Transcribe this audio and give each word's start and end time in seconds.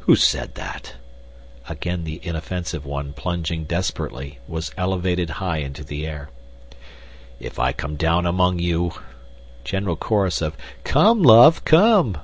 "Who 0.00 0.16
said 0.16 0.54
that?" 0.56 0.96
(Again 1.66 2.04
the 2.04 2.20
inoffensive 2.22 2.84
one 2.84 3.14
plunging 3.14 3.64
desperately, 3.64 4.38
was 4.46 4.70
elevated 4.76 5.30
high 5.40 5.60
into 5.60 5.82
the 5.82 6.06
air.) 6.06 6.28
"If 7.40 7.58
I 7.58 7.72
come 7.72 7.96
down 7.96 8.26
among 8.26 8.58
you" 8.58 8.92
(General 9.64 9.96
chorus 9.96 10.42
of 10.42 10.58
"Come, 10.84 11.22
love, 11.22 11.64
come!" 11.64 12.18